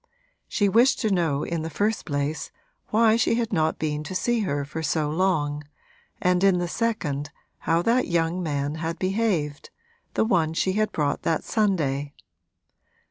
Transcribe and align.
She 0.47 0.67
wished 0.67 0.99
to 1.01 1.11
know 1.11 1.43
in 1.43 1.61
the 1.61 1.69
first 1.69 2.05
place 2.05 2.49
why 2.87 3.17
she 3.17 3.35
had 3.35 3.53
not 3.53 3.77
been 3.77 4.03
to 4.05 4.15
see 4.15 4.39
her 4.39 4.65
for 4.65 4.81
so 4.81 5.11
long, 5.11 5.63
and 6.19 6.43
in 6.43 6.57
the 6.57 6.67
second 6.67 7.29
how 7.69 7.83
that 7.83 8.07
young 8.07 8.41
man 8.41 8.73
had 8.81 8.97
behaved 8.97 9.69
the 10.15 10.25
one 10.25 10.53
she 10.55 10.73
had 10.73 10.91
brought 10.91 11.21
that 11.21 11.43
Sunday. 11.43 12.15